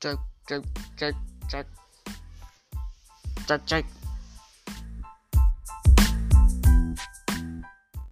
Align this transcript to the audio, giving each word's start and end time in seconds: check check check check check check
check 0.00 0.18
check 0.48 0.62
check 0.96 1.14
check 1.48 1.66
check 3.48 3.66
check 3.66 3.97